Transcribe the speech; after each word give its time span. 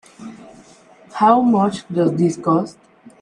How 1.13 1.41
much 1.41 1.87
does 1.93 2.11
this 2.13 2.35
cost? 2.35 2.79